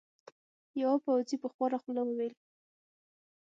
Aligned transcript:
یوه 0.81 0.97
پوځي 1.05 1.35
په 1.41 1.47
خواره 1.53 1.77
خوله 1.83 2.01
وویل. 2.05 2.33